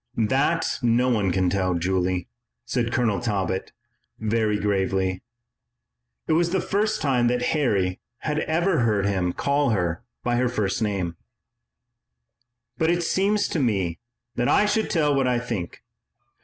[0.17, 2.27] "That no one can tell, Julie,"
[2.65, 3.71] said Colonel Talbot
[4.17, 5.21] very gravely
[6.27, 10.49] it was the first time that Harry had ever heard him call her by her
[10.49, 11.17] first name
[12.79, 13.99] "but it seems to me
[14.37, 15.83] that I should tell what I think.